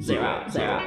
zero, 0.00 0.44
zero. 0.50 0.82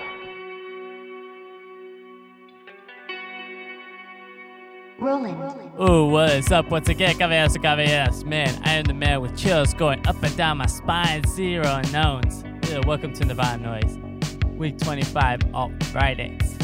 Rolling. 5.00 5.36
Ooh, 5.80 6.08
what 6.08 6.32
is 6.32 6.52
up 6.52 6.72
once 6.72 6.90
again, 6.90 7.18
caballeros 7.18 7.54
and 7.56 7.64
caballeras? 7.64 8.24
Man, 8.24 8.60
I 8.64 8.74
am 8.74 8.86
the 8.86 8.94
man 8.94 9.22
with 9.22 9.38
chills 9.38 9.74
going 9.74 10.06
up 10.08 10.22
and 10.24 10.36
down 10.38 10.58
my 10.58 10.66
spine, 10.66 11.24
zero 11.28 11.66
unknowns. 11.68 12.44
Yeah, 12.70 12.80
welcome 12.88 13.14
to 13.14 13.26
Nirvana 13.26 13.68
Noize, 13.68 14.56
week 14.56 14.78
25, 14.80 15.54
all 15.54 15.72
Fridays. 15.92 16.58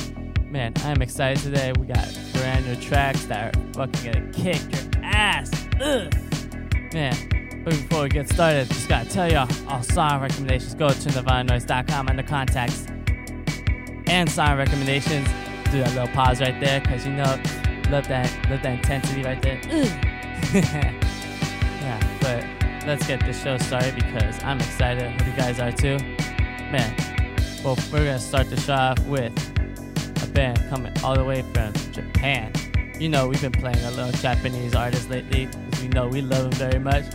Man, 0.49 0.73
I 0.83 0.91
am 0.91 1.01
excited 1.01 1.43
today. 1.43 1.73
We 1.77 1.85
got 1.87 2.07
brand 2.33 2.65
new 2.65 2.75
tracks 2.77 3.25
that 3.25 3.55
are 3.55 3.73
fucking 3.73 4.11
gonna 4.11 4.31
kick 4.31 4.61
your 4.71 5.03
ass. 5.03 5.51
Ugh. 5.81 6.11
Man, 6.93 7.15
but 7.63 7.73
before 7.73 8.03
we 8.03 8.09
get 8.09 8.29
started, 8.29 8.67
just 8.67 8.89
gotta 8.89 9.09
tell 9.09 9.31
y'all 9.31 9.49
all 9.67 9.83
song 9.83 10.21
recommendations 10.21 10.73
go 10.73 10.89
to 10.89 11.09
nirvananoise.com 11.09 12.07
under 12.07 12.23
contacts 12.23 12.87
and 14.07 14.29
song 14.29 14.57
recommendations. 14.57 15.27
Do 15.71 15.79
that 15.79 15.93
little 15.95 16.07
pause 16.09 16.41
right 16.41 16.59
there, 16.59 16.81
cause 16.81 17.05
you 17.05 17.13
know, 17.13 17.39
love 17.89 18.07
that, 18.07 18.29
love 18.49 18.61
that 18.63 18.79
intensity 18.79 19.23
right 19.23 19.41
there. 19.41 20.97
Yeah, 21.81 21.99
but 22.21 22.87
let's 22.87 23.07
get 23.07 23.19
this 23.25 23.41
show 23.41 23.57
started 23.57 23.95
because 23.95 24.41
I'm 24.43 24.59
excited. 24.59 25.09
Hope 25.11 25.27
you 25.27 25.33
guys 25.33 25.59
are 25.59 25.71
too. 25.71 25.97
Man, 26.71 26.95
well, 27.63 27.75
we're 27.91 28.05
gonna 28.05 28.19
start 28.19 28.49
the 28.49 28.59
show 28.59 28.73
off 28.73 28.99
with 29.07 29.33
a 30.23 30.27
band 30.27 30.59
coming 30.69 30.93
all 31.03 31.15
the 31.15 31.23
way 31.23 31.41
from 31.53 31.73
Japan. 31.91 32.53
You 32.99 33.09
know, 33.09 33.27
we've 33.27 33.41
been 33.41 33.51
playing 33.51 33.83
a 33.83 33.91
little 33.91 34.11
Japanese 34.11 34.75
artist 34.75 35.09
lately 35.09 35.47
because 35.47 35.81
we 35.81 35.87
know 35.89 36.07
we 36.07 36.21
love 36.21 36.51
them 36.51 36.69
very 36.69 36.79
much. 36.79 37.05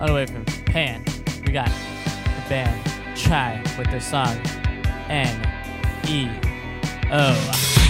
All 0.00 0.06
the 0.06 0.14
way 0.14 0.26
from 0.26 0.44
Japan, 0.44 1.04
we 1.44 1.52
got 1.52 1.66
the 1.66 2.48
band 2.48 3.16
Chai 3.16 3.60
with 3.76 3.90
their 3.90 4.00
song 4.00 4.38
N 5.08 5.34
E 6.06 6.28
O. 7.10 7.34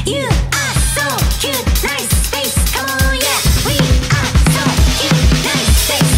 You 0.06 0.24
are 0.26 0.74
so 0.96 1.04
cute, 1.38 1.66
nice 1.84 2.08
space, 2.26 2.56
come 2.72 2.88
on, 2.88 3.14
yeah. 3.14 3.40
We 3.66 3.76
are 4.08 4.30
so 4.56 4.64
cute, 4.96 5.20
nice 5.44 5.68
space, 5.84 6.17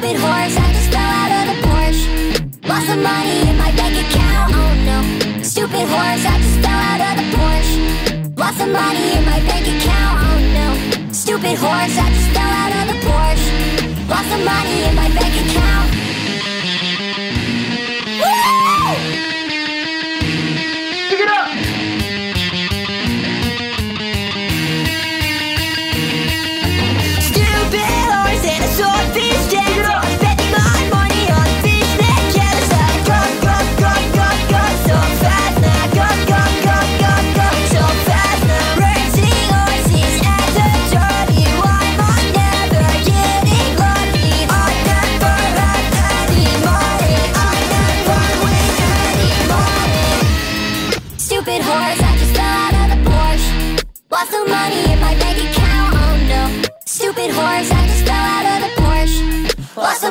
Stupid 0.00 0.16
horse, 0.16 0.56
I 0.56 0.72
just 0.72 0.90
fell 0.94 1.12
out 1.20 1.30
of 1.30 1.44
the 1.50 1.56
Porsche. 1.68 2.08
Lost 2.66 2.86
some 2.86 3.02
money 3.02 3.50
in 3.50 3.58
my 3.58 3.70
bank 3.76 4.00
account, 4.00 4.54
oh 4.56 4.72
no. 4.88 5.42
Stupid 5.42 5.86
horse, 5.92 6.24
I 6.24 6.40
just 6.40 6.58
fell 6.64 6.80
out 6.88 7.00
of 7.04 7.14
the 7.20 7.26
Porsche. 7.36 8.38
Lost 8.38 8.56
some 8.56 8.72
money 8.72 9.12
in 9.18 9.24
my 9.26 9.40
bank 9.44 9.66
account, 9.68 10.16
oh 10.24 10.40
no. 10.56 11.12
Stupid 11.12 11.58
horse, 11.58 11.98
I 12.00 12.08
just 12.16 12.30
fell 12.32 12.48
out 12.48 12.72
of 12.80 12.84
the 12.88 12.96
Porsche. 13.04 14.08
Lost 14.08 14.28
some 14.30 14.42
money 14.42 14.84
in 14.88 14.94
my 14.96 15.08
bank 15.12 15.34
account. 15.44 16.09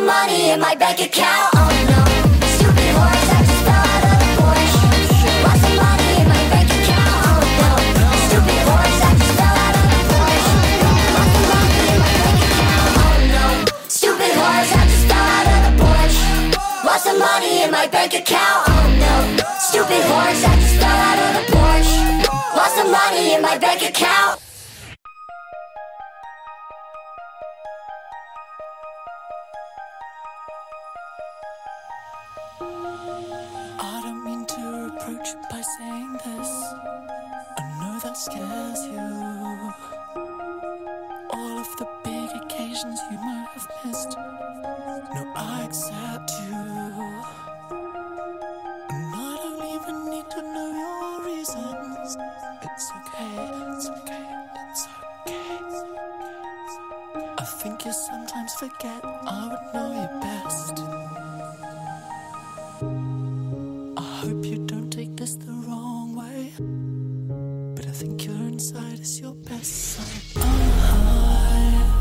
Money 0.10 0.50
in 0.50 0.60
my 0.60 0.74
bank 0.74 1.00
account, 1.00 1.54
oh 1.54 1.70
no. 1.86 2.02
Stupid 2.58 2.90
horse, 2.98 3.30
I 3.30 3.40
just 3.46 3.62
fell 3.62 3.86
out 3.94 4.04
of 4.10 4.18
the 4.22 4.30
Porsche. 4.42 4.90
Lost 5.46 5.62
some 5.62 5.78
money 5.78 6.10
in 6.22 6.28
my 6.34 6.44
bank 6.50 6.70
account, 6.78 7.14
oh 7.30 7.42
no. 7.62 7.70
Stupid 8.26 8.62
horse, 8.66 9.02
I 9.06 9.12
just 9.22 9.34
fell 9.38 9.58
out 9.66 9.76
of 9.78 9.86
the 9.94 10.02
Porsche. 10.10 10.58
Lost 11.14 11.30
some 11.30 11.46
money 11.54 11.86
in 11.94 12.00
my 12.02 12.18
bank 12.26 12.42
account, 12.50 12.90
oh 13.06 13.18
no. 13.38 13.46
Stupid 13.86 14.34
horse, 14.42 14.72
I 14.74 14.84
just 14.90 15.06
fell 15.10 15.28
out 15.38 15.48
of 15.54 15.60
the 15.68 15.74
Porsche. 15.78 16.26
Lost 16.88 17.04
some 17.06 17.20
money 17.20 17.54
in 17.64 17.70
my 17.70 17.86
bank 17.94 18.12
account, 18.18 18.62
oh 18.66 18.88
no. 19.04 19.14
Stupid 19.70 20.04
horse, 20.10 20.42
I 20.42 20.54
just 20.58 20.76
fell 20.82 21.00
out 21.10 21.20
of 21.22 21.30
the 21.38 21.44
Porsche. 21.54 22.02
Lost 22.58 22.74
some 22.82 22.90
money 22.92 23.34
in 23.36 23.42
my 23.44 23.58
bank 23.62 23.82
account. 23.86 24.39
Scares 38.20 38.86
you. 38.86 39.00
All 41.30 41.58
of 41.58 41.70
the 41.78 41.88
big 42.04 42.30
occasions 42.44 43.00
you 43.10 43.18
might 43.18 43.48
have 43.54 43.68
missed. 43.86 44.18
No, 44.18 45.34
I 45.38 45.64
accept 45.64 46.32
you. 46.44 46.54
And 48.90 49.16
I 49.16 49.38
don't 49.42 49.64
even 49.74 50.10
need 50.12 50.30
to 50.32 50.42
know 50.42 50.70
your 50.84 51.26
reasons. 51.28 52.18
It's 52.62 52.92
okay, 52.98 53.36
it's 53.72 53.88
okay, 53.90 54.28
it's 54.70 54.88
okay. 55.26 55.70
I 57.38 57.46
think 57.46 57.86
you 57.86 57.94
sometimes 57.94 58.54
forget 58.56 59.02
I 59.06 59.48
would 59.48 59.74
know 59.74 59.90
you 59.96 60.10
best. 60.20 61.19
Uh-huh. 69.60 70.06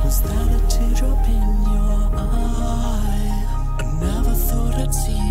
was 0.04 0.22
that 0.22 0.48
a 0.48 0.60
teardrop 0.68 1.26
in 1.26 1.62
your 1.72 2.10
eye? 2.14 3.46
I 3.80 3.84
never 4.00 4.30
thought 4.30 4.76
I'd 4.76 4.94
see 4.94 5.27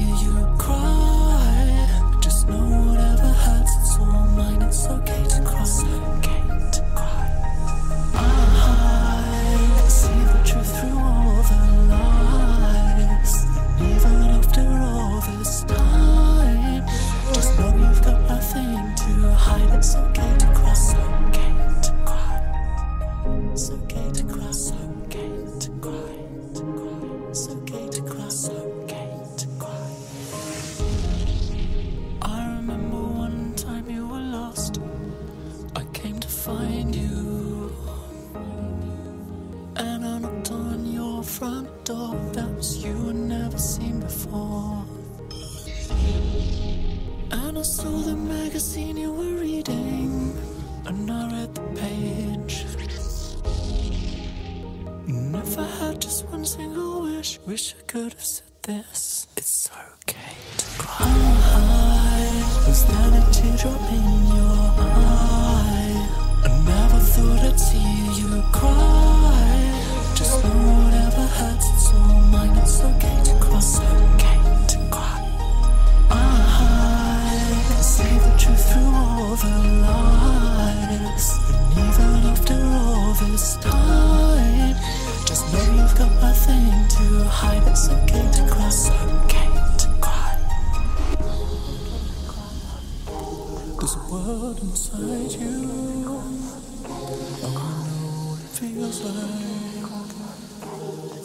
I 98.88 98.92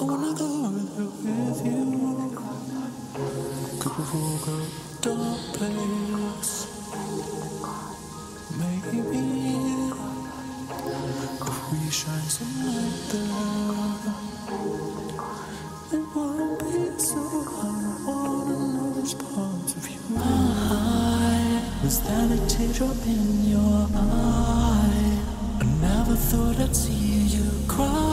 wanna 0.00 0.34
go 0.34 0.48
with 0.66 1.60
you. 1.64 1.82
Could 3.78 3.94
we 3.98 4.04
walk 4.12 4.46
a 4.48 4.50
dark 5.00 5.40
place? 5.54 6.54
Maybe 8.58 8.98
if 11.38 11.56
we 11.70 11.80
shine 11.90 12.28
some 12.36 12.54
light 12.66 12.98
there, 13.12 14.00
it 15.92 16.04
won't 16.16 16.58
be 16.58 16.98
so 16.98 17.22
hard. 17.44 17.94
I 18.02 18.10
wanna 18.10 18.56
know 18.74 18.88
there's 18.96 19.14
parts 19.14 19.72
of 19.76 19.84
you. 19.88 20.00
Was 21.84 21.96
that 22.08 22.28
a 22.32 22.38
teardrop 22.48 23.00
in 23.06 23.24
your 23.44 23.86
eye? 23.94 25.20
I 25.60 25.62
never 25.80 26.16
thought 26.16 26.58
I'd 26.58 26.74
see 26.74 27.01
you 27.78 28.11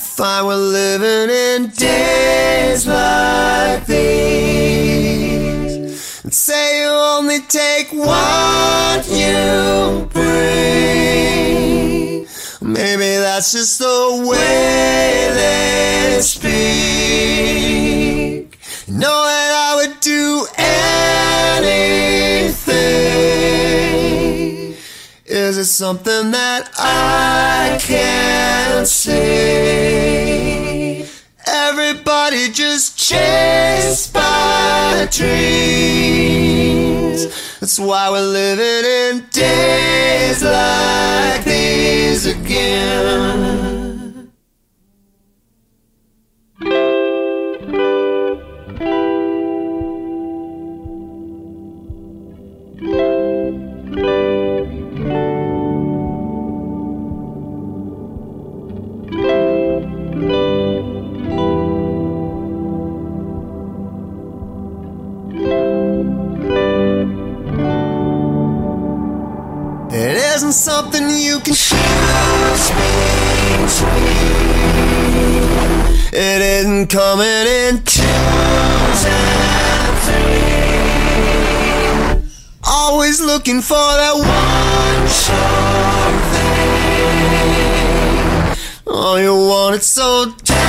if 0.00 0.20
I 0.20 0.42
were 0.44 0.54
living 0.54 1.28
in 1.28 1.70
days 1.70 2.86
like 2.86 3.84
these, 3.86 5.74
and 6.22 6.32
say 6.32 6.82
you 6.82 6.88
only 6.88 7.40
take 7.48 7.88
what 7.92 9.08
you 9.08 10.06
bring, 10.12 10.68
maybe 12.62 13.16
that's 13.26 13.50
just 13.50 13.80
the 13.80 14.24
way 14.30 15.30
they 15.40 16.20
speak. 16.22 16.54
Know 18.86 19.24
that 19.30 19.50
I 19.66 19.70
would 19.78 19.98
do 19.98 20.46
anything. 21.58 21.94
Is 25.34 25.58
it 25.58 25.64
something 25.64 26.30
that 26.30 26.70
I 26.78 27.76
can't 27.80 28.86
see? 28.86 29.14
Everybody 31.44 32.52
just 32.52 32.96
chased 32.96 34.14
by 34.14 35.08
dreams. 35.10 35.56
That's 37.58 37.80
why 37.80 38.10
we're 38.10 38.20
living 38.20 38.84
in 38.84 39.26
days 39.30 40.40
like 40.44 41.42
these 41.44 42.26
again. 42.26 43.83
Something 70.54 71.10
you 71.10 71.40
can 71.40 71.52
choose 71.52 72.70
between. 73.50 74.14
It 76.12 76.40
isn't 76.42 76.86
coming 76.86 77.26
in 77.26 77.82
twos 77.82 79.04
and 79.04 79.98
three. 80.06 80.54
Always 82.62 83.20
looking 83.20 83.60
for 83.60 83.74
that 83.74 84.14
one 84.14 85.08
sure 85.08 86.20
thing. 86.32 86.54
Oh, 88.86 89.16
you 89.16 89.34
want 89.34 89.74
it 89.74 89.82
so 89.82 90.32
desperately. 90.44 90.64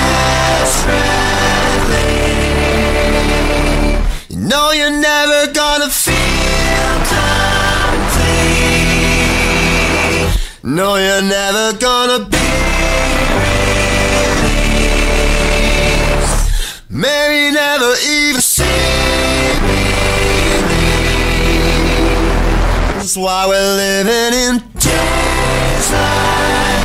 You 4.29 4.37
know 4.37 4.71
you're 4.71 4.89
never 4.99 5.53
gonna 5.53 5.89
No, 10.75 10.97
you're 10.97 11.21
never 11.21 11.71
gonna 11.77 12.19
be 12.25 12.37
released. 15.95 16.83
Maybe 16.89 17.55
never 17.55 17.93
even 18.05 18.41
see 18.41 18.63
me. 19.65 19.83
That's 22.97 23.15
why 23.15 23.47
we're 23.47 23.75
living 23.77 24.33
in 24.37 24.57
days 24.77 25.91
like 25.93 26.84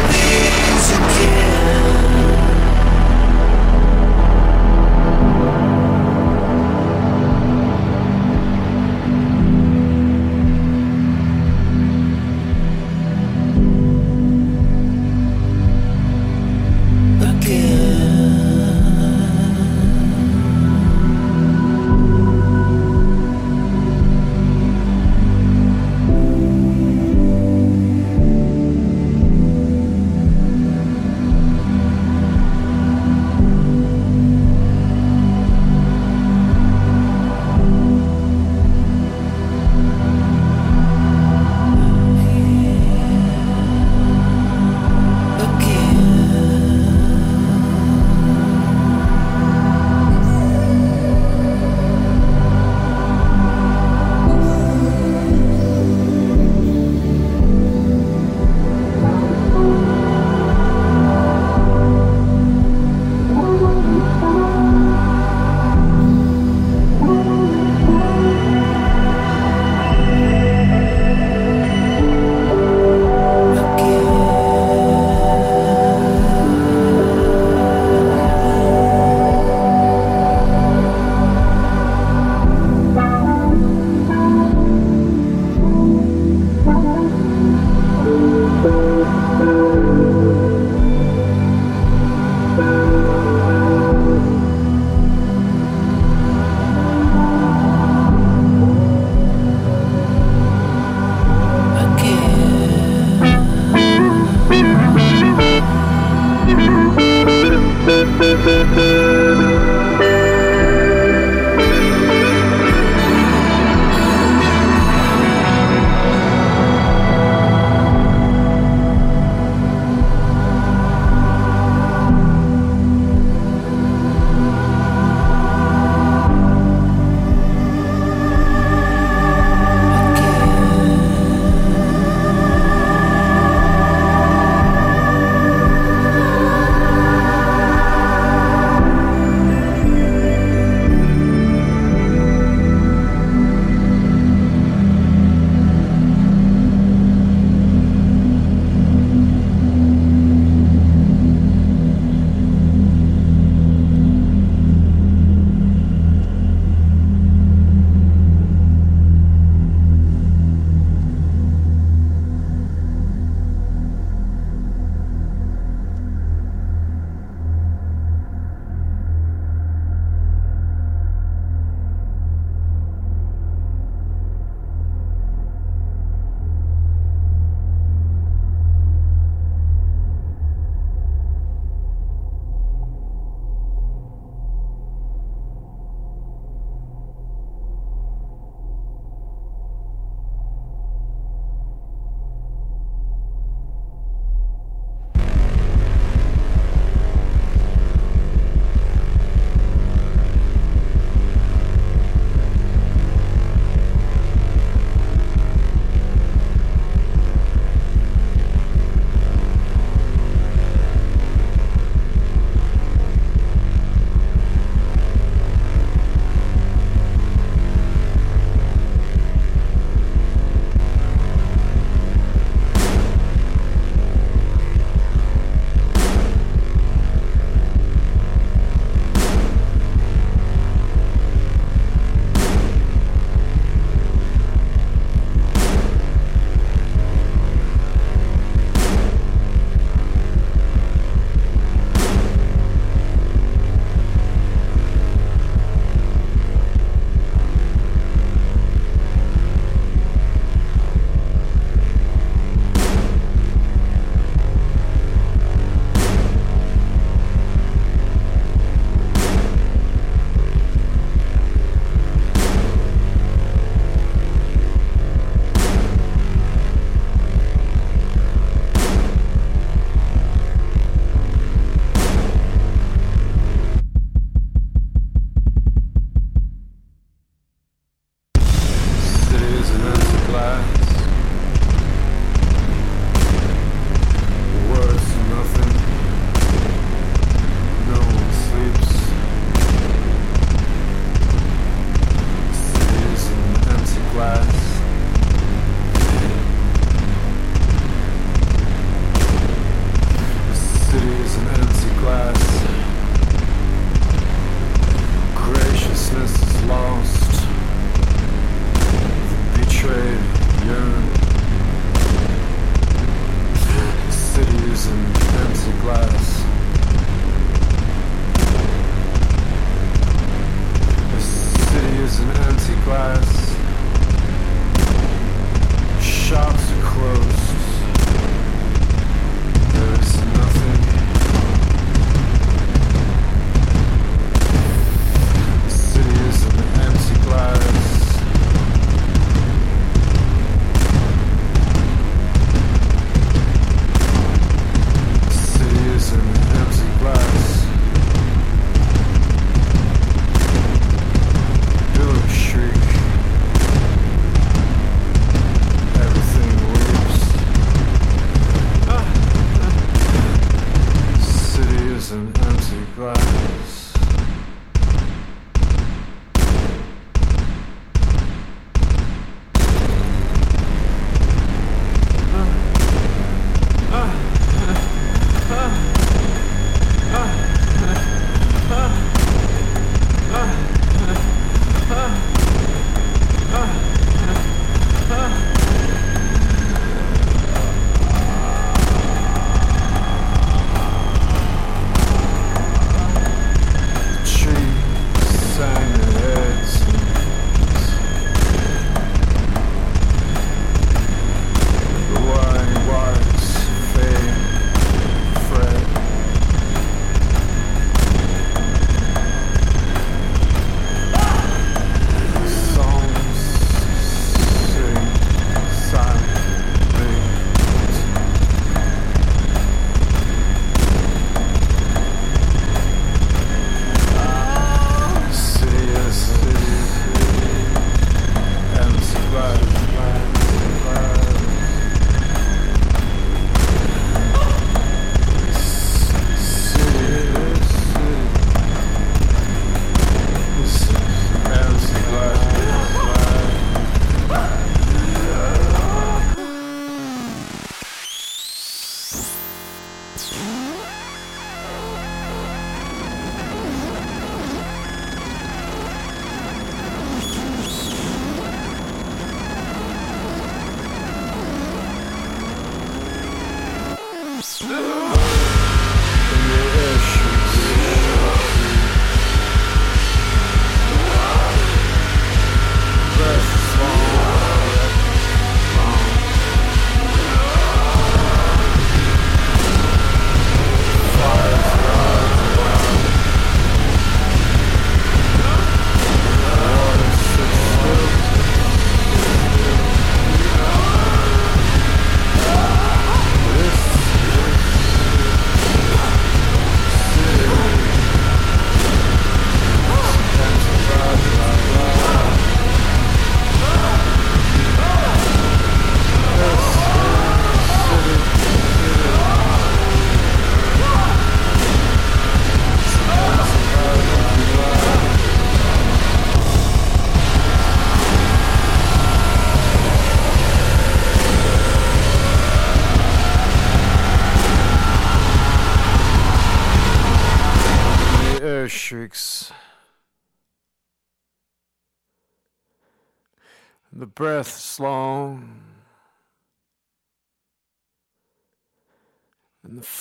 glass. 322.91 323.30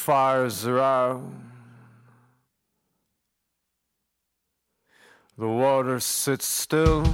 The 0.10 0.14
fires 0.16 0.66
are 0.66 0.80
out. 0.80 1.22
The 5.38 5.48
water 5.48 6.00
sits 6.00 6.48
still. 6.48 7.06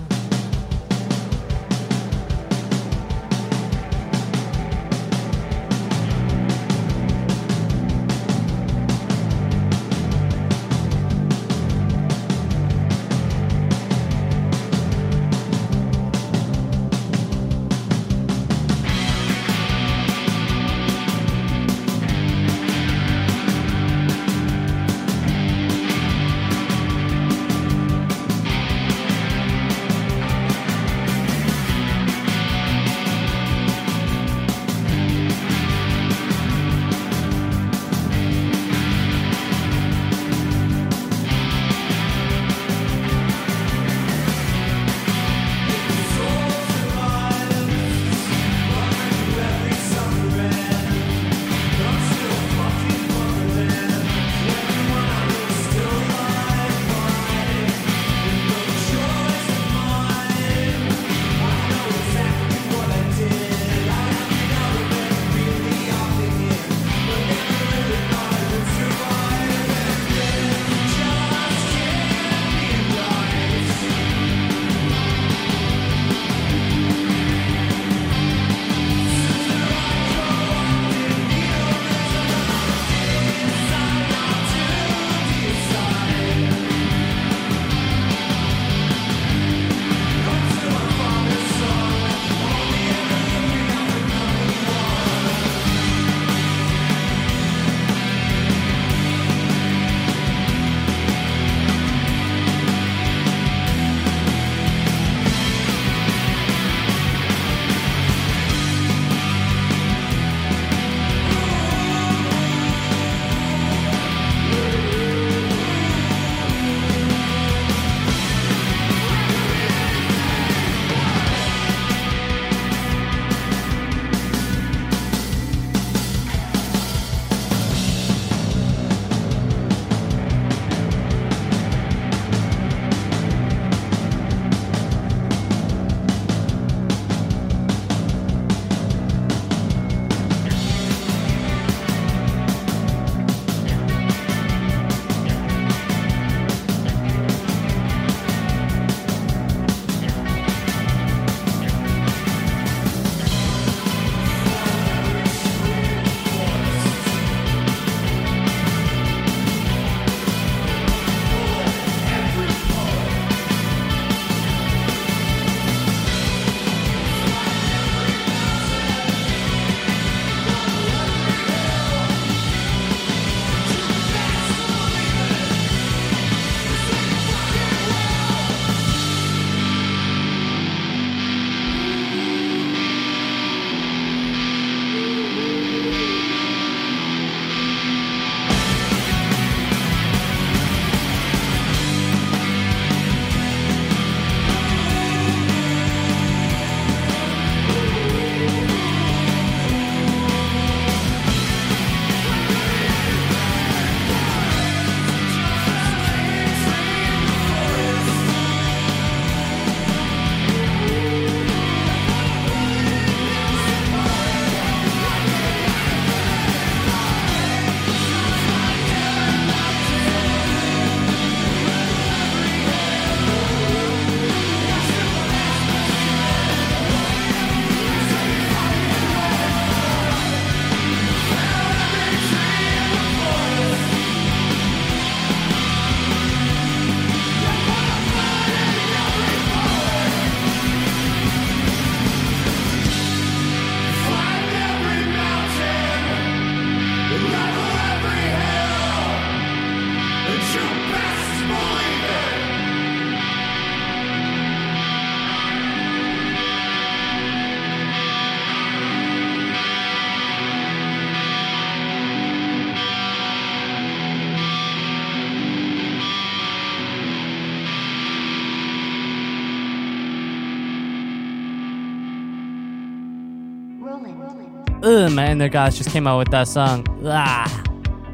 Ugh, 275.16 275.26
my 275.26 275.32
inner 275.32 275.48
gods 275.48 275.78
just 275.78 275.92
came 275.92 276.08
out 276.08 276.18
with 276.18 276.32
that 276.32 276.46
song. 276.46 276.86
Ah, 277.06 277.64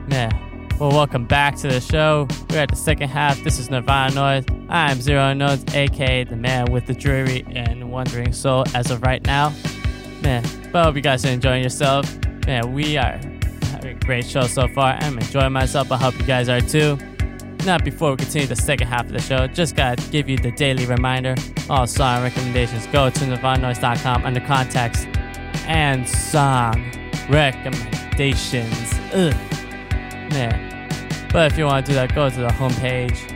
man. 0.07 0.67
Well, 0.79 0.91
welcome 0.91 1.25
back 1.25 1.55
to 1.57 1.67
the 1.67 1.81
show. 1.81 2.27
We're 2.49 2.59
at 2.59 2.69
the 2.69 2.75
second 2.75 3.09
half. 3.09 3.43
This 3.43 3.57
is 3.57 3.71
Nirvana 3.71 4.13
Noize. 4.13 4.67
I'm 4.69 5.01
Zero 5.01 5.33
Notes, 5.33 5.63
aka 5.73 6.23
the 6.25 6.35
man 6.35 6.71
with 6.71 6.85
the 6.85 6.93
dreary 6.93 7.43
and 7.55 7.91
wandering 7.91 8.33
soul 8.33 8.65
as 8.75 8.91
of 8.91 9.01
right 9.01 9.25
now. 9.25 9.51
Man, 10.21 10.43
but 10.71 10.81
I 10.81 10.83
hope 10.83 10.95
you 10.95 11.01
guys 11.01 11.25
are 11.25 11.29
enjoying 11.29 11.63
yourself. 11.63 12.05
Man, 12.45 12.71
we 12.71 12.97
are 12.97 13.19
having 13.63 13.97
a 13.97 13.99
great 14.06 14.25
show 14.25 14.43
so 14.43 14.67
far. 14.67 14.93
I'm 14.93 15.17
enjoying 15.17 15.54
myself. 15.54 15.91
I 15.91 15.97
hope 15.97 16.17
you 16.19 16.25
guys 16.25 16.49
are 16.49 16.62
too. 16.62 16.99
Now, 17.65 17.79
before 17.79 18.12
we 18.12 18.17
continue 18.17 18.47
the 18.47 18.56
second 18.56 18.87
half 18.87 19.08
of 19.08 19.12
the 19.12 19.21
show, 19.21 19.47
just 19.47 19.75
gotta 19.75 20.02
give 20.12 20.29
you 20.29 20.37
the 20.37 20.52
daily 20.52 20.85
reminder. 20.85 21.33
All 21.67 21.87
song 21.87 22.21
recommendations 22.21 22.85
go 22.87 23.10
to 23.10 23.19
nirvananoise.com 23.25 24.23
under 24.23 24.41
context 24.41 25.08
and 25.67 26.07
song 26.07 26.91
recommendations. 27.29 28.93
Ugh. 29.13 29.33
Man. 30.31 30.89
But 31.31 31.51
if 31.51 31.57
you 31.57 31.65
want 31.65 31.85
to 31.85 31.91
do 31.91 31.95
that, 31.95 32.13
go 32.13 32.29
to 32.29 32.39
the 32.39 32.47
homepage 32.47 33.31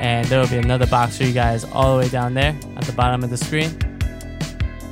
and 0.00 0.26
there 0.26 0.40
will 0.40 0.48
be 0.48 0.58
another 0.58 0.86
box 0.86 1.16
for 1.16 1.24
you 1.24 1.32
guys 1.32 1.64
all 1.64 1.96
the 1.96 2.02
way 2.02 2.08
down 2.08 2.34
there 2.34 2.56
at 2.76 2.84
the 2.84 2.92
bottom 2.92 3.24
of 3.24 3.30
the 3.30 3.36
screen. 3.36 3.70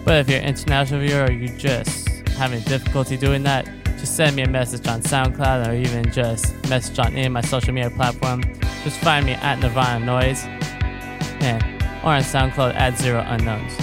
But 0.04 0.20
if 0.20 0.28
you're 0.28 0.38
an 0.38 0.46
international 0.46 1.00
viewer 1.00 1.24
or 1.24 1.32
you 1.32 1.48
just 1.56 2.08
having 2.30 2.60
difficulty 2.62 3.16
doing 3.16 3.42
that, 3.42 3.68
just 3.98 4.16
send 4.16 4.36
me 4.36 4.42
a 4.42 4.48
message 4.48 4.86
on 4.86 5.02
SoundCloud 5.02 5.68
or 5.68 5.74
even 5.74 6.10
just 6.12 6.54
message 6.68 6.98
on 6.98 7.12
any 7.14 7.26
of 7.26 7.32
my 7.32 7.40
social 7.40 7.72
media 7.72 7.90
platform. 7.90 8.42
Just 8.82 8.98
find 9.00 9.24
me 9.24 9.32
at 9.32 9.58
Nirvana 9.60 10.04
Noize 10.04 10.44
and 11.42 11.62
or 12.04 12.12
on 12.12 12.22
SoundCloud 12.22 12.74
at 12.74 12.98
Zero 12.98 13.24
Unknowns. 13.26 13.78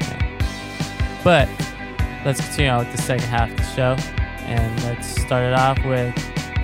Yeah. 0.00 1.20
But 1.22 1.48
let's 2.26 2.40
continue 2.40 2.68
on 2.72 2.80
with 2.80 2.90
the 2.90 3.00
second 3.00 3.24
half 3.28 3.48
of 3.48 3.56
the 3.56 3.62
show 3.62 3.96
and 4.46 4.82
let's 4.82 5.06
start 5.22 5.44
it 5.44 5.52
off 5.52 5.78
with 5.84 6.12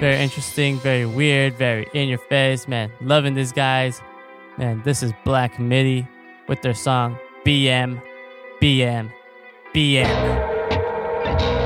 very 0.00 0.20
interesting, 0.20 0.76
very 0.80 1.06
weird, 1.06 1.54
very 1.54 1.86
in 1.94 2.08
your 2.08 2.18
face, 2.18 2.66
man. 2.66 2.90
Loving 3.00 3.34
these 3.34 3.52
guys. 3.52 4.02
Man, 4.58 4.82
this 4.84 5.04
is 5.04 5.12
Black 5.24 5.60
Midi 5.60 6.06
with 6.48 6.60
their 6.62 6.74
song 6.74 7.16
BM, 7.46 8.02
BM, 8.60 9.12
BM. 9.72 11.61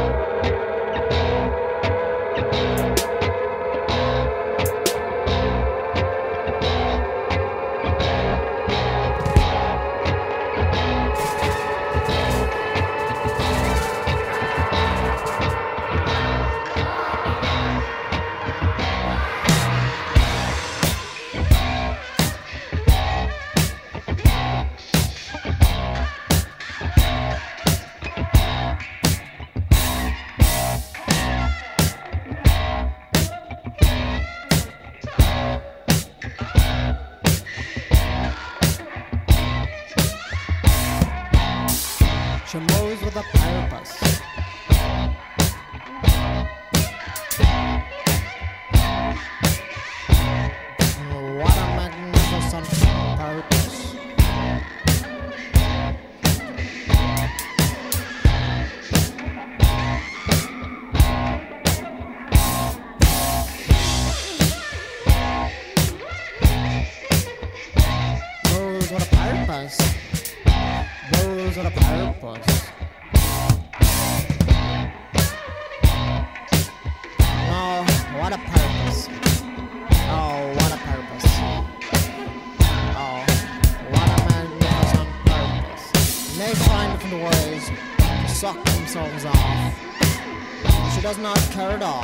Does 91.06 91.18
not 91.18 91.38
care 91.52 91.70
at 91.70 91.82
all. 91.82 92.02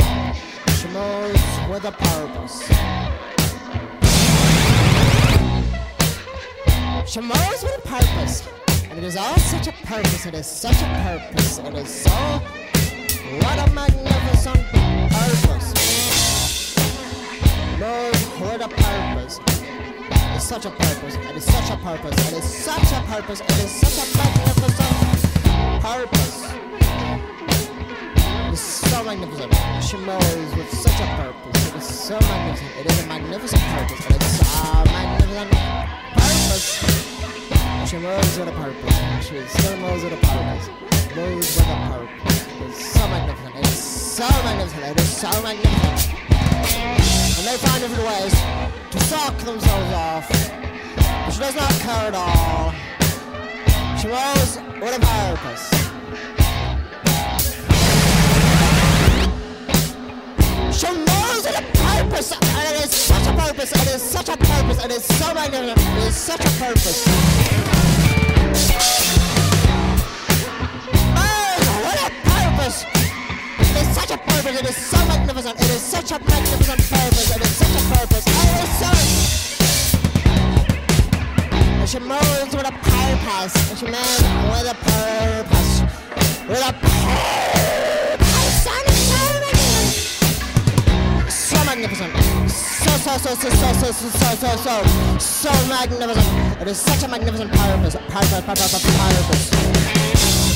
She 0.78 0.86
moves 0.86 1.42
with 1.68 1.84
a 1.84 1.90
purpose. 1.90 2.62
She 7.10 7.20
moves 7.20 7.62
with 7.64 7.78
a 7.78 7.88
purpose. 7.88 8.46
And 8.88 8.98
it 9.00 9.02
is 9.02 9.16
all 9.16 9.36
such 9.38 9.66
a 9.66 9.72
purpose. 9.72 10.24
It 10.24 10.34
is 10.34 10.46
such 10.46 10.80
a 10.82 10.86
purpose. 11.02 11.58
It 11.58 11.74
is 11.74 11.88
so. 11.88 12.10
What 13.42 13.58
a 13.58 13.72
magnificent 13.72 14.62
purpose. 14.70 15.74
Move 17.82 18.40
with 18.40 18.62
a 18.62 18.68
purpose. 18.68 19.40
It 19.48 20.36
is 20.36 20.44
such 20.44 20.64
a 20.64 20.70
purpose. 20.70 21.16
It 21.16 21.36
is 21.36 21.44
such 21.44 21.70
a 21.70 21.76
purpose. 21.78 22.32
It 22.32 22.38
is 22.38 22.44
such 22.44 22.92
a 22.92 23.00
purpose. 23.10 23.40
It 23.40 23.64
is 23.64 23.70
such 23.72 23.98
a 23.98 24.16
magnificent 24.16 25.82
purpose. 25.82 26.61
So 28.92 29.02
magnificent. 29.04 29.54
She 29.82 29.96
moves 29.96 30.54
with 30.54 30.70
such 30.70 31.00
a 31.00 31.06
purpose. 31.16 31.68
It 31.68 31.76
is 31.76 31.88
so 31.88 32.20
magnificent. 32.20 32.76
It 32.76 32.86
is 32.92 33.02
a 33.02 33.06
magnificent 33.06 33.62
purpose. 33.62 34.04
It 34.04 34.22
is 34.22 34.38
so 34.38 34.84
magnificent 34.84 35.50
purpose. 36.12 36.68
She 37.88 37.96
moves 37.96 38.38
with 38.38 38.48
a 38.48 38.52
purpose. 38.52 38.96
She 39.26 39.40
still 39.48 39.76
moves 39.78 40.04
with 40.04 40.12
a 40.12 40.16
purpose. 40.16 40.68
Moves 41.16 41.56
with 41.56 41.68
a 41.68 41.78
purpose. 41.88 42.46
It 42.52 42.68
is 42.68 42.76
so 42.76 43.08
magnificent. 43.08 43.56
It 43.56 43.64
is 43.64 43.78
so 43.78 44.28
magnificent. 44.44 44.84
It 44.84 45.00
is 45.00 45.16
so 45.16 45.30
magnificent. 45.42 46.18
And 47.38 47.46
they 47.48 47.56
find 47.64 47.80
different 47.80 48.06
ways 48.12 48.34
to 48.90 49.00
suck 49.08 49.38
themselves 49.38 49.92
off. 49.94 50.28
But 50.28 51.30
she 51.30 51.40
does 51.40 51.56
not 51.56 51.72
care 51.80 52.12
at 52.12 52.14
all. 52.14 52.74
She 53.96 54.08
moves 54.08 54.60
with 54.82 54.94
a 54.94 55.00
purpose. 55.00 55.91
Moves 61.52 61.58
a 61.58 61.62
purpose, 61.78 62.32
and 62.32 62.42
it. 62.42 62.84
Is 62.84 62.90
such 62.90 63.26
a 63.26 63.32
purpose, 63.32 63.72
it. 63.72 63.86
Is 63.94 64.02
such 64.02 64.28
a 64.28 64.36
purpose, 64.36 64.84
it. 64.84 64.90
Is 64.90 65.04
so 65.04 65.34
magnificent, 65.34 65.78
it 65.78 66.04
is 66.08 66.16
such 66.16 66.40
a 66.40 66.50
purpose. 66.58 67.04
Oh, 71.16 71.58
what 71.84 71.98
a 72.00 72.10
purpose! 72.28 72.84
It 73.58 73.76
is 73.76 73.88
such 73.94 74.10
a 74.10 74.18
purpose, 74.18 74.60
it 74.60 74.66
is 74.68 74.76
so 74.76 74.98
magnificent, 75.06 75.60
it 75.60 75.70
is 75.70 75.82
such 75.82 76.10
a 76.12 76.18
magnificent 76.18 76.80
purpose, 76.88 77.36
it 77.36 77.42
is 77.42 77.56
such 77.56 77.74
a 77.80 77.82
purpose, 77.94 78.24
oh, 78.26 78.32
it 78.48 78.62
is 78.64 78.72
so... 78.78 78.90
And 81.80 81.88
she 81.88 81.98
moves 81.98 82.54
with 82.54 82.66
a 82.66 82.72
purpose, 82.72 83.54
and 83.70 83.78
she 83.78 83.86
moves 83.86 84.22
with 84.50 84.70
a 84.70 84.74
purpose, 84.74 85.82
with 86.48 86.62
a 86.62 86.72
purpose, 86.72 88.01
magnificent. 91.76 92.12
So, 92.50 92.90
so, 92.98 93.16
so, 93.16 93.34
so, 93.34 93.48
so, 93.48 93.72
so, 93.72 93.92
so, 93.92 94.08
so, 94.10 94.34
so, 94.36 94.56
so, 94.56 95.18
so 95.18 95.68
magnificent. 95.68 96.60
It 96.60 96.68
is 96.68 96.78
such 96.78 97.02
a 97.02 97.08
magnificent 97.08 97.50
purpose, 97.50 97.96
purpose, 97.96 98.40
purpose, 98.44 98.82
purpose. 98.82 99.52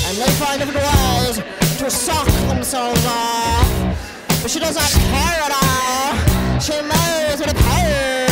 And 0.05 0.17
they 0.17 0.31
find 0.37 0.59
different 0.59 0.77
ways 0.77 1.37
to 1.79 1.89
suck 1.89 2.27
themselves 2.47 3.03
off. 3.07 4.41
But 4.43 4.51
she 4.51 4.59
does 4.59 4.75
not 4.75 4.91
care 4.91 5.41
at 5.41 5.53
all. 5.63 6.59
She 6.59 6.73
moves 6.81 7.39
with 7.39 7.51
a 7.51 7.55
purpose. 7.55 8.26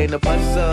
in 0.00 0.10
the 0.12 0.18
buzzer. 0.18 0.69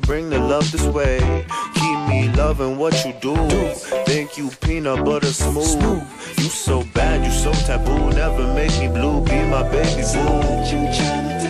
bring 0.00 0.28
the 0.28 0.38
love 0.38 0.70
this 0.70 0.84
way. 0.84 1.18
Keep 1.74 2.08
me 2.08 2.28
loving 2.36 2.76
what 2.76 2.92
you 3.04 3.14
do. 3.20 3.34
Thank 4.04 4.36
you 4.36 4.50
peanut 4.60 5.04
butter 5.04 5.32
smooth. 5.32 6.02
You 6.36 6.44
so 6.44 6.84
bad, 6.92 7.24
you 7.24 7.32
so 7.32 7.50
taboo. 7.66 8.10
Never 8.10 8.46
make 8.52 8.78
me 8.78 8.88
blue, 8.88 9.22
be 9.22 9.40
my 9.48 9.62
baby 9.70 10.02
boo. 10.12 11.43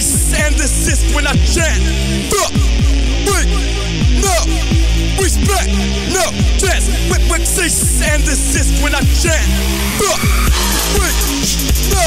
Cease 0.00 0.36
and 0.44 0.54
desist 0.56 1.14
when 1.14 1.26
I 1.26 1.32
chant. 1.48 1.80
Fuck, 2.28 2.52
wait, 3.32 3.48
no, 4.20 4.36
respect, 5.16 5.72
no, 6.12 6.20
dance. 6.60 6.92
Quick, 7.08 7.24
quick, 7.28 7.46
cease 7.46 8.02
and 8.04 8.22
desist 8.24 8.82
when 8.82 8.94
I 8.94 9.00
chant. 9.16 9.48
Fuck, 9.96 10.20
wait, 11.00 11.16
no, 11.96 12.04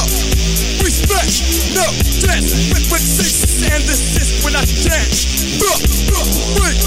respect, 0.85 1.33
no, 1.73 1.85
dance. 2.21 2.53
Quick, 2.69 2.85
quick, 2.93 3.01
cease 3.01 3.65
and 3.65 3.81
desist 3.81 4.45
when 4.45 4.55
I 4.55 4.65
chant. 4.65 5.09
Fuck, 5.57 5.81
fuck, 6.13 6.29
wait, 6.61 6.77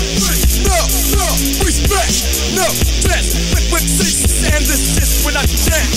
no, 0.62 0.78
no, 1.18 1.26
respect, 1.66 2.14
no, 2.55 2.66
dance. 3.03 3.34
Quick, 3.50 3.66
quick, 3.74 3.86
cease 3.90 4.22
and 4.55 4.62
desist 4.70 5.26
when 5.26 5.34
I 5.36 5.42
chant. 5.50 5.90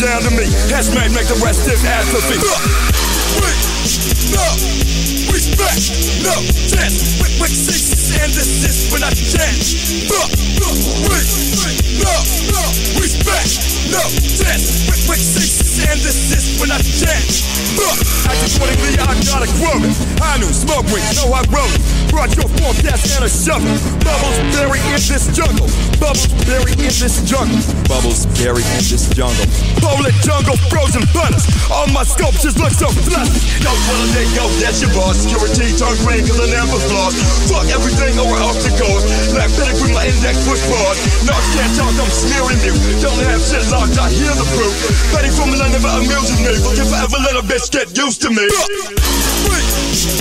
Down 0.00 0.22
to 0.22 0.30
me. 0.30 0.46
Made 0.94 1.12
make 1.12 1.28
the 1.28 1.40
rest 1.44 1.62
stiff 1.62 1.84
atrophy. 1.84 2.40
No, 6.22 6.34
no, 6.34 6.42
chance. 6.68 7.16
Quick, 7.38 7.50
cease 7.50 8.12
and 8.20 8.32
desist 8.32 8.92
when 8.92 9.02
I. 9.02 9.08
Uh, 9.08 10.20
uh, 10.20 10.74
wait, 11.08 11.26
wait, 11.56 11.80
no, 11.98 12.14
no, 12.52 12.62
respect, 13.00 13.90
no, 13.90 14.02
chance. 14.36 15.06
Quick, 15.06 15.69
quick, 15.80 15.88
cease 15.88 15.88
and 15.88 16.00
desist 16.00 16.60
when 16.60 16.70
I. 16.70 16.80
Uh, 17.80 17.96
Acting 18.28 18.50
accordingly, 18.56 18.94
I 18.98 19.14
got 19.24 19.42
a 19.42 19.48
growing. 19.56 19.94
I 20.20 20.36
knew 20.38 20.50
smoke 20.52 20.84
rings, 20.90 21.16
know 21.16 21.32
I 21.32 21.42
wrote 21.48 21.70
it. 21.70 21.82
Brought 22.10 22.34
your 22.34 22.50
forecast 22.58 23.14
and 23.14 23.24
a 23.24 23.30
shovel. 23.30 23.70
Bubbles 24.02 24.38
buried 24.58 24.84
in 24.90 25.00
this 25.00 25.30
jungle. 25.30 25.70
Bubbles 26.02 26.26
buried 26.44 26.76
in 26.82 26.90
this 26.90 27.22
jungle. 27.22 27.62
Bubbles 27.86 28.26
buried 28.36 28.66
in 28.66 28.82
this 28.82 29.06
jungle. 29.14 29.46
Polar 29.78 30.10
jungle, 30.26 30.58
frozen 30.66 31.06
punters. 31.14 31.46
All 31.70 31.86
my 31.94 32.02
sculptures 32.02 32.58
look 32.58 32.74
so 32.74 32.90
fluffy. 32.90 33.38
Yo, 33.62 33.70
a 33.70 34.06
day 34.10 34.26
go, 34.34 34.50
that's 34.58 34.82
your 34.82 34.90
boss. 34.90 35.22
Security 35.22 35.70
green, 36.02 36.26
cause 36.26 36.40
I 36.42 36.50
never 36.50 36.80
flaws. 36.90 37.14
Fuck 37.46 37.70
everything 37.70 38.18
over 38.18 38.34
off 38.42 38.58
the 38.66 38.74
coast. 38.74 39.06
Like 39.30 39.54
pedigree, 39.54 39.94
my 39.94 40.10
index 40.10 40.42
push 40.42 40.60
forward. 40.66 40.98
No, 41.22 41.38
I 41.38 41.42
can't 41.54 41.72
talk, 41.78 41.94
I'm 41.94 42.10
smearing 42.10 42.60
you. 42.66 42.74
Don't 42.98 43.20
have 43.30 43.38
shit 43.38 43.62
locked, 43.70 43.94
I 43.94 44.10
hear 44.10 44.34
the 44.34 44.46
proof. 44.58 44.74
Betty 45.14 45.30
from 45.30 45.54
London, 45.54 45.69
but 45.78 45.94
amuses 46.02 46.40
me. 46.40 46.56
Forget 46.58 46.86
forever, 46.86 47.18
let 47.22 47.36
a 47.36 47.46
bitch 47.46 47.70
get 47.70 47.96
used 47.96 48.22
to 48.22 48.30
me. 48.30 50.19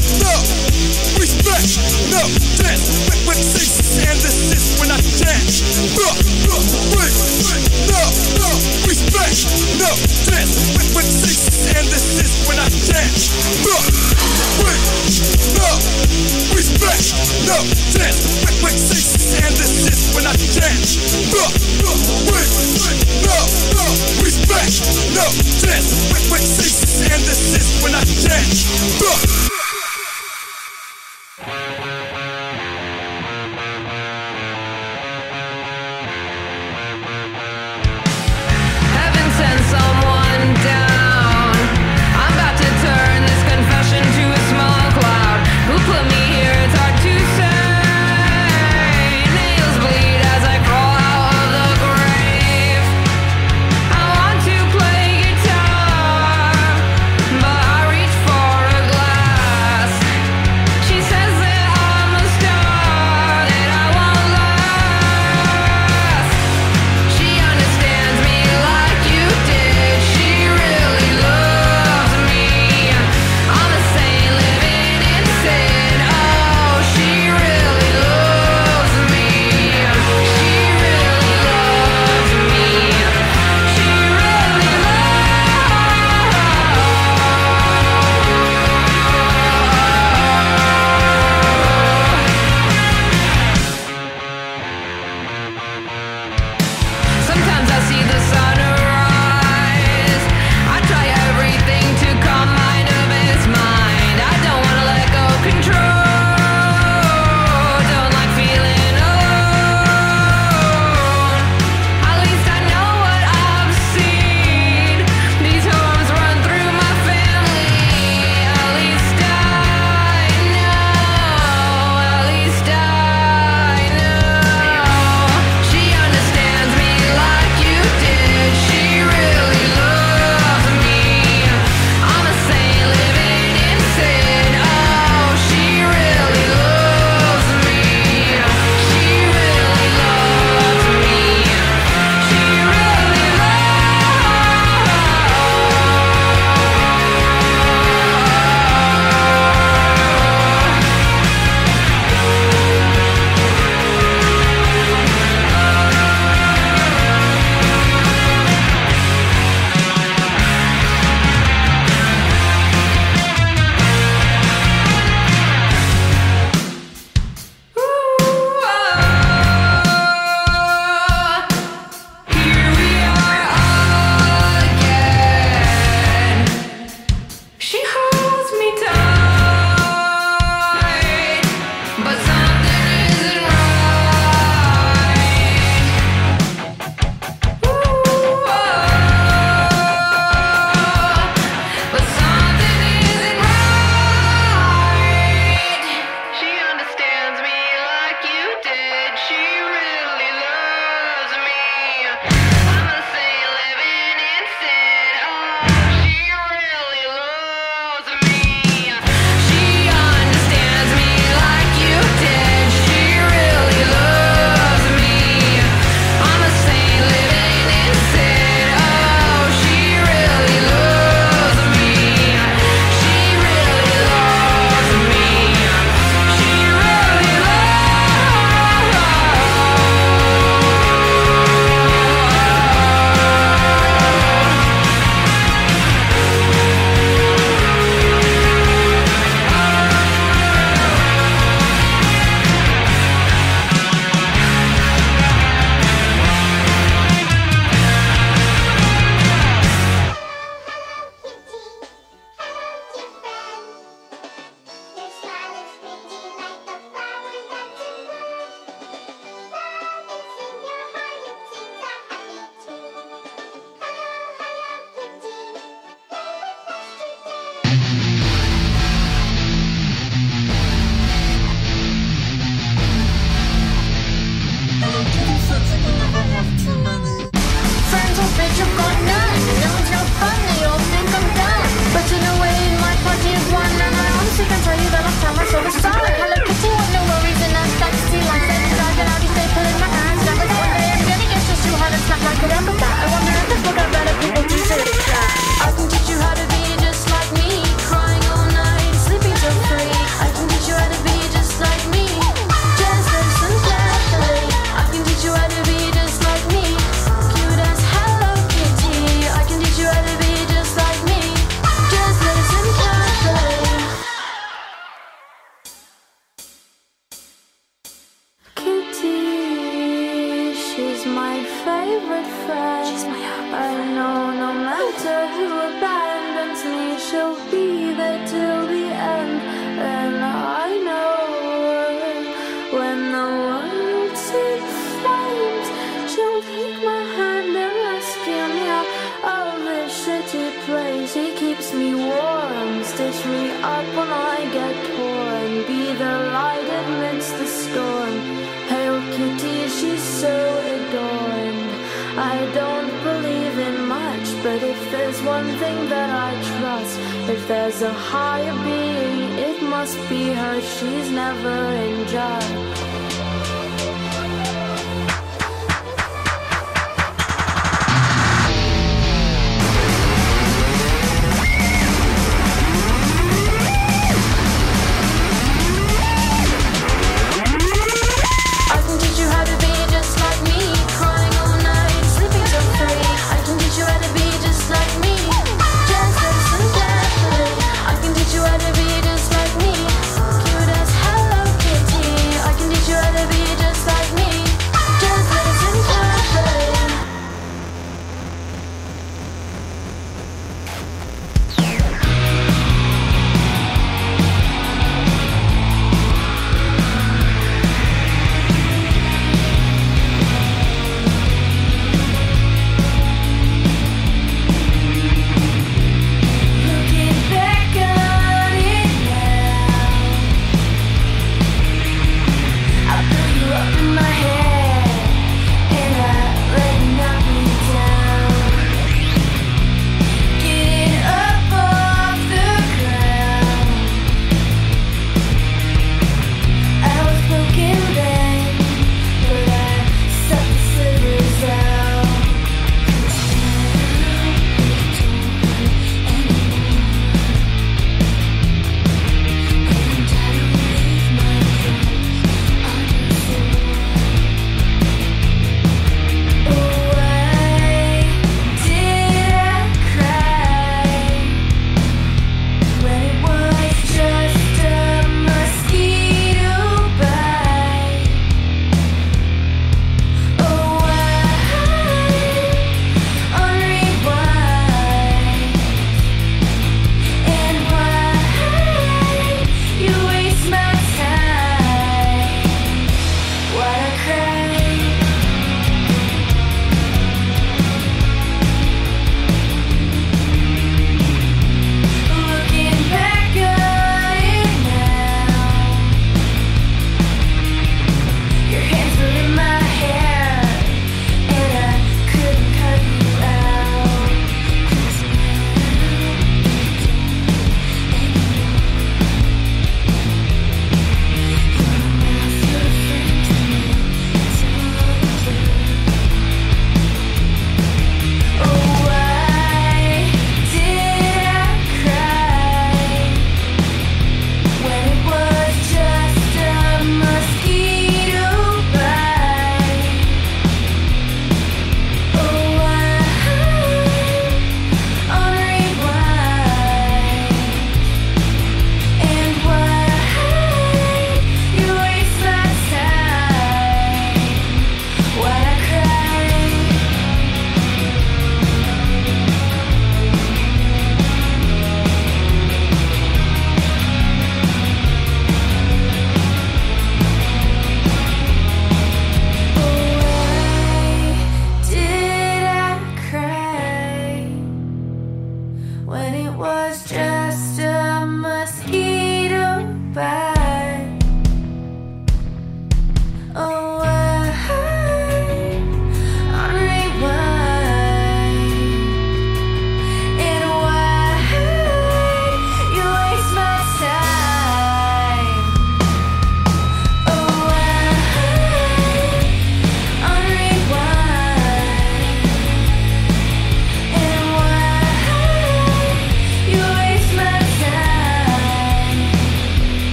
Be 360.09 360.33
her. 360.33 360.59
She's 360.59 361.11
never 361.11 361.49
unjust. 361.49 362.83
I 362.83 362.88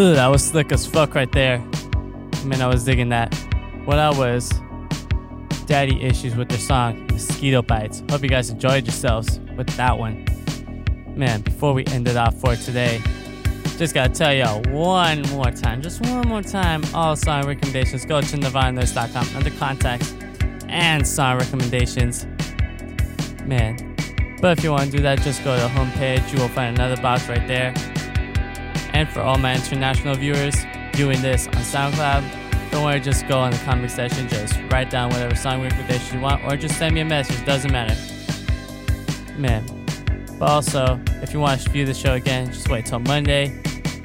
Ugh, 0.00 0.14
that 0.14 0.28
was 0.28 0.42
slick 0.42 0.72
as 0.72 0.86
fuck 0.86 1.14
right 1.14 1.30
there. 1.30 1.62
I 2.32 2.44
mean, 2.44 2.62
I 2.62 2.66
was 2.68 2.84
digging 2.84 3.10
that. 3.10 3.34
What 3.84 3.98
I 3.98 4.08
was 4.08 4.50
Daddy 5.66 6.00
Issues 6.00 6.34
with 6.34 6.48
their 6.48 6.56
song 6.56 7.06
Mosquito 7.08 7.60
Bites. 7.60 8.02
Hope 8.08 8.22
you 8.22 8.30
guys 8.30 8.48
enjoyed 8.48 8.86
yourselves 8.86 9.40
with 9.58 9.68
that 9.76 9.98
one. 9.98 10.24
Man, 11.14 11.42
before 11.42 11.74
we 11.74 11.84
end 11.88 12.08
it 12.08 12.16
off 12.16 12.34
for 12.40 12.56
today, 12.56 13.02
just 13.76 13.92
gotta 13.92 14.08
tell 14.08 14.32
y'all 14.32 14.62
one 14.70 15.20
more 15.32 15.50
time, 15.50 15.82
just 15.82 16.00
one 16.00 16.26
more 16.26 16.42
time, 16.42 16.82
all 16.94 17.14
song 17.14 17.46
recommendations. 17.46 18.06
Go 18.06 18.22
to 18.22 18.36
NirvanaNoize.com 18.38 19.36
under 19.36 19.50
contacts 19.58 20.14
and 20.68 21.06
song 21.06 21.36
recommendations. 21.36 22.24
Man. 23.44 23.76
But 24.40 24.56
if 24.56 24.64
you 24.64 24.70
want 24.70 24.90
to 24.90 24.96
do 24.96 25.02
that, 25.02 25.20
just 25.20 25.44
go 25.44 25.54
to 25.54 25.62
the 25.62 25.68
homepage. 25.68 26.32
You 26.32 26.40
will 26.40 26.48
find 26.48 26.74
another 26.74 26.96
box 27.02 27.28
right 27.28 27.46
there. 27.46 27.74
And 29.00 29.08
for 29.08 29.22
all 29.22 29.38
my 29.38 29.54
international 29.54 30.14
viewers 30.14 30.54
doing 30.92 31.22
this 31.22 31.46
on 31.46 31.54
SoundCloud, 31.54 32.70
don't 32.70 32.84
worry, 32.84 33.00
just 33.00 33.26
go 33.28 33.38
on 33.38 33.50
the 33.50 33.56
comment 33.60 33.90
section, 33.90 34.28
just 34.28 34.60
write 34.70 34.90
down 34.90 35.08
whatever 35.08 35.34
song 35.34 35.62
recommendation 35.62 36.18
you 36.18 36.22
want, 36.22 36.44
or 36.44 36.54
just 36.54 36.76
send 36.76 36.94
me 36.94 37.00
a 37.00 37.04
message, 37.06 37.42
doesn't 37.46 37.72
matter. 37.72 37.96
Man. 39.38 39.64
But 40.38 40.50
also, 40.50 41.00
if 41.22 41.32
you 41.32 41.40
want 41.40 41.62
to 41.62 41.70
view 41.70 41.86
the 41.86 41.94
show 41.94 42.12
again, 42.12 42.52
just 42.52 42.68
wait 42.68 42.84
till 42.84 42.98
Monday. 42.98 43.58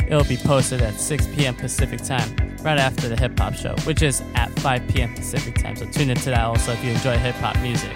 It'll 0.07 0.23
be 0.23 0.37
posted 0.37 0.81
at 0.81 0.93
6 0.93 1.27
p.m. 1.35 1.55
Pacific 1.55 2.01
time, 2.01 2.33
right 2.63 2.77
after 2.77 3.09
the 3.09 3.17
hip 3.17 3.37
hop 3.37 3.53
show, 3.53 3.75
which 3.83 4.01
is 4.01 4.23
at 4.35 4.49
5 4.61 4.87
p.m. 4.87 5.13
Pacific 5.13 5.55
time. 5.55 5.75
So 5.75 5.87
tune 5.87 6.09
into 6.09 6.29
that 6.29 6.45
also 6.45 6.71
if 6.71 6.81
you 6.81 6.91
enjoy 6.91 7.17
hip 7.17 7.35
hop 7.35 7.57
music. 7.61 7.93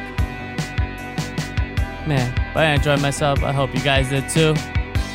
Man, 2.05 2.35
but 2.53 2.65
I 2.65 2.73
enjoyed 2.73 3.01
myself. 3.01 3.41
I 3.41 3.53
hope 3.53 3.73
you 3.73 3.81
guys 3.81 4.09
did 4.09 4.27
too. 4.27 4.53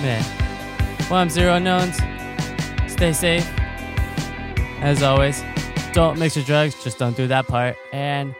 Man, 0.00 0.24
well, 1.10 1.20
I'm 1.20 1.30
Zero 1.30 1.54
Unknowns. 1.54 1.96
Stay 2.86 3.12
safe. 3.12 3.48
As 4.80 5.02
always, 5.02 5.42
don't 5.92 6.18
mix 6.18 6.36
your 6.36 6.44
drugs, 6.44 6.82
just 6.82 6.98
don't 6.98 7.16
do 7.16 7.26
that 7.28 7.46
part. 7.46 7.76
And, 7.92 8.34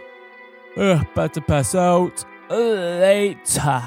uh, 0.77 1.03
about 1.13 1.35
to 1.35 1.41
pass 1.41 1.75
out 1.75 2.25
later. 2.51 3.83